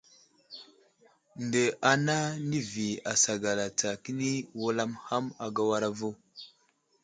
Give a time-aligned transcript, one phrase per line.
[1.43, 2.17] Nde ana
[2.49, 6.09] nəvi asagala tsa kəni wulam ham agawara vo.